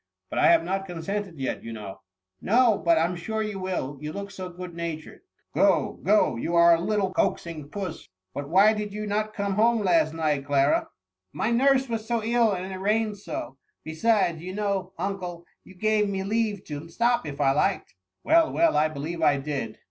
[0.31, 2.01] "But I have not consented yet, you know."
[2.39, 2.65] Si 80 THE MUMMV.
[2.67, 5.21] *' No, but I 'm sure you will, you look so good natured/'"
[5.53, 9.83] Go, go, you are a little coaxing puss: but why did you not come home
[9.83, 10.87] last night, Clara ?*'
[11.33, 16.09] My nurse was so ill, and it rained so: be sides, you know, uncle, you gave
[16.09, 17.93] me leave to stop, if I liked.*"
[18.23, 19.77] Well, well, I believe I did.